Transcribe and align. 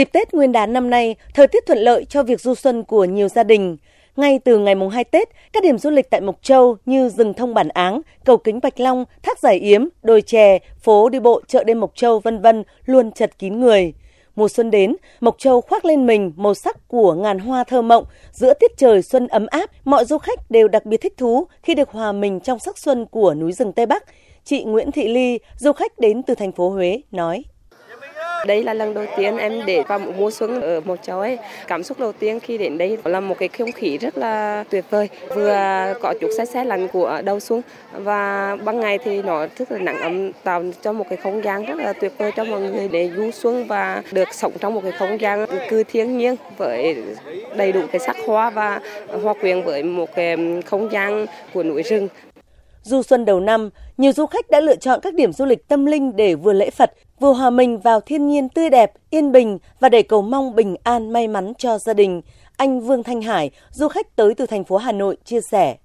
Dịp 0.00 0.12
Tết 0.12 0.34
Nguyên 0.34 0.52
đán 0.52 0.72
năm 0.72 0.90
nay, 0.90 1.16
thời 1.34 1.46
tiết 1.46 1.66
thuận 1.66 1.78
lợi 1.78 2.04
cho 2.04 2.22
việc 2.22 2.40
du 2.40 2.54
xuân 2.54 2.84
của 2.84 3.04
nhiều 3.04 3.28
gia 3.28 3.42
đình. 3.42 3.76
Ngay 4.16 4.38
từ 4.38 4.58
ngày 4.58 4.74
mùng 4.74 4.88
2 4.88 5.04
Tết, 5.04 5.28
các 5.52 5.62
điểm 5.62 5.78
du 5.78 5.90
lịch 5.90 6.10
tại 6.10 6.20
Mộc 6.20 6.42
Châu 6.42 6.76
như 6.86 7.08
rừng 7.08 7.34
thông 7.34 7.54
bản 7.54 7.68
áng, 7.68 8.00
cầu 8.24 8.36
kính 8.36 8.60
Bạch 8.62 8.80
Long, 8.80 9.04
thác 9.22 9.38
giải 9.38 9.56
yếm, 9.56 9.84
đồi 10.02 10.22
chè, 10.22 10.58
phố 10.82 11.08
đi 11.08 11.20
bộ 11.20 11.40
chợ 11.48 11.64
đêm 11.64 11.80
Mộc 11.80 11.92
Châu 11.94 12.18
vân 12.18 12.40
vân 12.40 12.64
luôn 12.84 13.12
chật 13.12 13.38
kín 13.38 13.60
người. 13.60 13.92
Mùa 14.36 14.48
xuân 14.48 14.70
đến, 14.70 14.96
Mộc 15.20 15.38
Châu 15.38 15.60
khoác 15.60 15.84
lên 15.84 16.06
mình 16.06 16.32
màu 16.36 16.54
sắc 16.54 16.88
của 16.88 17.14
ngàn 17.14 17.38
hoa 17.38 17.64
thơ 17.64 17.82
mộng, 17.82 18.04
giữa 18.32 18.54
tiết 18.54 18.70
trời 18.76 19.02
xuân 19.02 19.26
ấm 19.26 19.46
áp, 19.46 19.70
mọi 19.84 20.04
du 20.04 20.18
khách 20.18 20.50
đều 20.50 20.68
đặc 20.68 20.86
biệt 20.86 21.00
thích 21.00 21.14
thú 21.16 21.46
khi 21.62 21.74
được 21.74 21.90
hòa 21.90 22.12
mình 22.12 22.40
trong 22.40 22.58
sắc 22.58 22.78
xuân 22.78 23.06
của 23.06 23.34
núi 23.34 23.52
rừng 23.52 23.72
Tây 23.72 23.86
Bắc. 23.86 24.04
Chị 24.44 24.64
Nguyễn 24.64 24.92
Thị 24.92 25.08
Ly, 25.08 25.38
du 25.56 25.72
khách 25.72 25.98
đến 25.98 26.22
từ 26.22 26.34
thành 26.34 26.52
phố 26.52 26.70
Huế, 26.70 27.00
nói. 27.10 27.44
Đây 28.46 28.62
là 28.62 28.74
lần 28.74 28.94
đầu 28.94 29.04
tiên 29.16 29.36
em 29.38 29.66
để 29.66 29.82
vào 29.88 29.98
một 29.98 30.12
mùa 30.18 30.30
xuân 30.30 30.60
ở 30.60 30.80
một 30.80 31.02
châu 31.02 31.20
ấy. 31.20 31.38
Cảm 31.66 31.82
xúc 31.82 32.00
đầu 32.00 32.12
tiên 32.12 32.40
khi 32.40 32.58
đến 32.58 32.78
đây 32.78 32.98
là 33.04 33.20
một 33.20 33.38
cái 33.38 33.48
không 33.48 33.72
khí 33.72 33.98
rất 33.98 34.18
là 34.18 34.64
tuyệt 34.70 34.84
vời. 34.90 35.08
Vừa 35.34 35.94
có 36.00 36.14
chút 36.20 36.28
xe 36.38 36.44
xe 36.44 36.64
lạnh 36.64 36.88
của 36.88 37.20
đầu 37.24 37.40
xuân 37.40 37.62
và 37.92 38.56
ban 38.64 38.80
ngày 38.80 38.98
thì 39.04 39.22
nó 39.22 39.46
rất 39.58 39.72
là 39.72 39.78
nắng 39.78 40.00
ấm, 40.00 40.32
tạo 40.44 40.62
cho 40.82 40.92
một 40.92 41.04
cái 41.08 41.16
không 41.16 41.44
gian 41.44 41.64
rất 41.64 41.78
là 41.78 41.92
tuyệt 41.92 42.12
vời 42.18 42.32
cho 42.36 42.44
mọi 42.44 42.60
người 42.60 42.88
để 42.88 43.10
du 43.16 43.30
xuân 43.30 43.66
và 43.66 44.02
được 44.12 44.34
sống 44.34 44.52
trong 44.60 44.74
một 44.74 44.80
cái 44.82 44.92
không 44.92 45.20
gian 45.20 45.46
cư 45.68 45.84
thiên 45.84 46.18
nhiên 46.18 46.36
với 46.56 46.96
đầy 47.56 47.72
đủ 47.72 47.80
cái 47.92 48.00
sắc 48.00 48.16
hoa 48.26 48.50
và 48.50 48.80
hoa 49.22 49.34
quyện 49.34 49.62
với 49.62 49.82
một 49.82 50.14
cái 50.14 50.36
không 50.66 50.92
gian 50.92 51.26
của 51.54 51.62
núi 51.62 51.82
rừng. 51.82 52.08
Du 52.82 53.02
xuân 53.02 53.24
đầu 53.24 53.40
năm, 53.40 53.70
nhiều 53.98 54.12
du 54.12 54.26
khách 54.26 54.50
đã 54.50 54.60
lựa 54.60 54.76
chọn 54.76 55.00
các 55.02 55.14
điểm 55.14 55.32
du 55.32 55.44
lịch 55.44 55.68
tâm 55.68 55.86
linh 55.86 56.16
để 56.16 56.34
vừa 56.34 56.52
lễ 56.52 56.70
Phật, 56.70 56.92
vừa 57.20 57.32
hòa 57.32 57.50
mình 57.50 57.78
vào 57.78 58.00
thiên 58.00 58.28
nhiên 58.28 58.48
tươi 58.48 58.70
đẹp, 58.70 58.92
yên 59.10 59.32
bình 59.32 59.58
và 59.80 59.88
để 59.88 60.02
cầu 60.02 60.22
mong 60.22 60.54
bình 60.54 60.76
an 60.82 61.12
may 61.12 61.28
mắn 61.28 61.52
cho 61.58 61.78
gia 61.78 61.92
đình. 61.92 62.22
Anh 62.56 62.80
Vương 62.80 63.02
Thanh 63.02 63.22
Hải, 63.22 63.50
du 63.70 63.88
khách 63.88 64.16
tới 64.16 64.34
từ 64.34 64.46
thành 64.46 64.64
phố 64.64 64.76
Hà 64.76 64.92
Nội 64.92 65.16
chia 65.24 65.40
sẻ. 65.40 65.76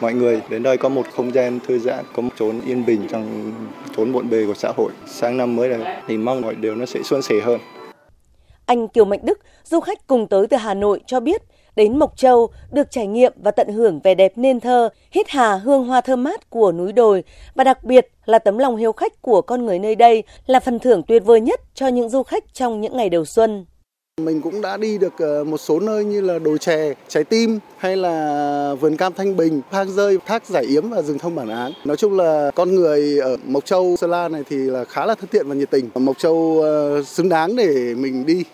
Mọi 0.00 0.14
người 0.14 0.42
đến 0.48 0.62
đây 0.62 0.76
có 0.76 0.88
một 0.88 1.06
không 1.12 1.34
gian 1.34 1.58
thư 1.66 1.78
giãn, 1.78 2.04
có 2.14 2.22
một 2.22 2.30
chốn 2.38 2.60
yên 2.66 2.86
bình 2.86 3.06
trong 3.10 3.52
chốn 3.96 4.12
bộn 4.12 4.30
bề 4.30 4.46
của 4.46 4.54
xã 4.54 4.72
hội. 4.76 4.92
Sang 5.06 5.36
năm 5.36 5.56
mới 5.56 5.68
này 5.68 6.02
thì 6.08 6.16
mong 6.16 6.40
mọi 6.40 6.54
điều 6.54 6.74
nó 6.74 6.86
sẽ 6.86 7.02
suôn 7.02 7.22
sẻ 7.22 7.34
hơn. 7.44 7.60
Anh 8.66 8.88
Kiều 8.88 9.04
Mạnh 9.04 9.20
Đức, 9.22 9.38
du 9.64 9.80
khách 9.80 10.06
cùng 10.06 10.26
tới 10.26 10.46
từ 10.46 10.56
Hà 10.56 10.74
Nội 10.74 11.00
cho 11.06 11.20
biết, 11.20 11.42
đến 11.76 11.98
Mộc 11.98 12.16
Châu 12.16 12.48
được 12.72 12.90
trải 12.90 13.06
nghiệm 13.06 13.32
và 13.36 13.50
tận 13.50 13.68
hưởng 13.68 14.00
vẻ 14.00 14.14
đẹp 14.14 14.32
nên 14.36 14.60
thơ, 14.60 14.88
hít 15.10 15.28
hà 15.28 15.54
hương 15.54 15.84
hoa 15.84 16.00
thơm 16.00 16.24
mát 16.24 16.50
của 16.50 16.72
núi 16.72 16.92
đồi 16.92 17.24
và 17.54 17.64
đặc 17.64 17.84
biệt 17.84 18.08
là 18.24 18.38
tấm 18.38 18.58
lòng 18.58 18.76
hiếu 18.76 18.92
khách 18.92 19.22
của 19.22 19.42
con 19.42 19.66
người 19.66 19.78
nơi 19.78 19.94
đây 19.94 20.22
là 20.46 20.60
phần 20.60 20.78
thưởng 20.78 21.02
tuyệt 21.02 21.24
vời 21.24 21.40
nhất 21.40 21.60
cho 21.74 21.88
những 21.88 22.08
du 22.08 22.22
khách 22.22 22.54
trong 22.54 22.80
những 22.80 22.96
ngày 22.96 23.08
đầu 23.08 23.24
xuân. 23.24 23.64
Mình 24.20 24.42
cũng 24.42 24.60
đã 24.60 24.76
đi 24.76 24.98
được 24.98 25.12
ờ, 25.18 25.44
một 25.44 25.58
số 25.58 25.80
nơi 25.80 26.04
như 26.04 26.20
là 26.20 26.38
đồi 26.38 26.58
chè, 26.58 26.94
trái 27.08 27.24
tim 27.24 27.58
hay 27.78 27.96
là 27.96 28.74
vườn 28.80 28.96
cam 28.96 29.12
Thanh 29.12 29.36
Bình, 29.36 29.60
hang 29.70 29.90
rơi, 29.90 30.18
thác 30.26 30.46
giải 30.46 30.64
yếm 30.64 30.88
và 30.88 31.02
rừng 31.02 31.18
thông 31.18 31.34
bản 31.34 31.48
án. 31.48 31.72
Nói 31.84 31.96
chung 31.96 32.16
là 32.16 32.50
con 32.54 32.74
người 32.74 33.18
ở 33.18 33.36
Mộc 33.44 33.64
Châu, 33.64 33.96
Sơn 33.96 34.10
La 34.10 34.28
này 34.28 34.42
thì 34.48 34.56
là 34.56 34.84
khá 34.84 35.06
là 35.06 35.14
thân 35.14 35.28
thiện 35.32 35.48
và 35.48 35.54
nhiệt 35.54 35.70
tình. 35.70 35.90
Mộc 35.94 36.18
Châu 36.18 36.60
ờ, 36.62 37.02
xứng 37.02 37.28
đáng 37.28 37.56
để 37.56 37.94
mình 37.94 38.26
đi. 38.26 38.44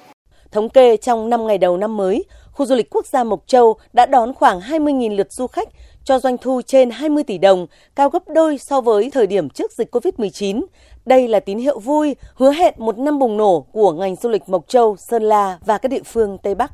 Thống 0.53 0.69
kê 0.69 0.97
trong 0.97 1.31
5 1.31 1.47
ngày 1.47 1.59
đầu 1.59 1.77
năm 1.77 1.97
mới, 1.97 2.25
khu 2.53 2.67
du 2.67 2.75
lịch 2.75 2.91
quốc 2.91 3.07
gia 3.07 3.25
Mộc 3.25 3.43
Châu 3.47 3.77
đã 3.93 4.07
đón 4.07 4.35
khoảng 4.35 4.61
20.000 4.61 5.17
lượt 5.17 5.33
du 5.33 5.47
khách, 5.47 5.69
cho 6.05 6.19
doanh 6.19 6.39
thu 6.39 6.61
trên 6.67 6.91
20 6.91 7.25
tỷ 7.25 7.39
đồng, 7.39 7.67
cao 7.97 8.11
gấp 8.11 8.29
đôi 8.29 8.59
so 8.59 8.81
với 8.81 9.11
thời 9.11 9.27
điểm 9.27 9.49
trước 9.49 9.73
dịch 9.73 9.95
COVID-19. 9.95 10.63
Đây 11.07 11.29
là 11.29 11.41
tín 11.41 11.59
hiệu 11.59 11.79
vui, 11.79 12.17
hứa 12.35 12.53
hẹn 12.53 12.75
một 12.79 12.99
năm 12.99 13.19
bùng 13.19 13.37
nổ 13.37 13.67
của 13.73 13.93
ngành 13.93 14.17
du 14.17 14.29
lịch 14.29 14.49
Mộc 14.49 14.69
Châu, 14.69 14.97
Sơn 14.97 15.23
La 15.23 15.59
và 15.67 15.79
các 15.79 15.89
địa 15.89 16.03
phương 16.05 16.39
Tây 16.39 16.55
Bắc. 16.55 16.73